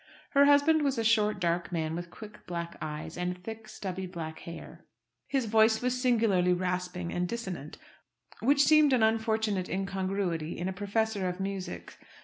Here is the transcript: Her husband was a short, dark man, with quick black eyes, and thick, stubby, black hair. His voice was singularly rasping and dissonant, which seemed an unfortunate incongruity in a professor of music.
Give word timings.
Her 0.31 0.45
husband 0.45 0.81
was 0.81 0.97
a 0.97 1.03
short, 1.03 1.39
dark 1.39 1.71
man, 1.71 1.95
with 1.95 2.09
quick 2.09 2.47
black 2.47 2.75
eyes, 2.81 3.15
and 3.17 3.37
thick, 3.43 3.67
stubby, 3.69 4.07
black 4.07 4.39
hair. 4.39 4.83
His 5.27 5.45
voice 5.45 5.79
was 5.79 6.01
singularly 6.01 6.53
rasping 6.53 7.13
and 7.13 7.27
dissonant, 7.27 7.77
which 8.39 8.63
seemed 8.63 8.93
an 8.93 9.03
unfortunate 9.03 9.69
incongruity 9.69 10.57
in 10.57 10.67
a 10.67 10.73
professor 10.73 11.27
of 11.29 11.39
music. 11.39 11.99